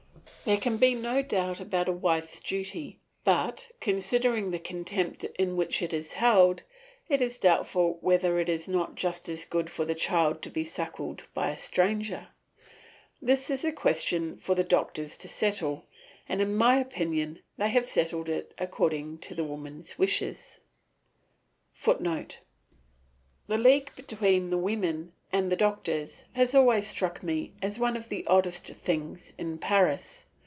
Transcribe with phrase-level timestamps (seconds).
[0.45, 5.83] There can be no doubt about a wife's duty, but, considering the contempt in which
[5.83, 6.63] it is held,
[7.07, 10.63] it is doubtful whether it is not just as good for the child to be
[10.63, 12.29] suckled by a stranger.
[13.21, 15.85] This is a question for the doctors to settle,
[16.27, 20.59] and in my opinion they have settled it according to the women's wishes,
[21.73, 22.39] [Footnote:
[23.45, 28.09] The league between the women and the doctors has always struck me as one of
[28.09, 30.25] the oddest things in Paris.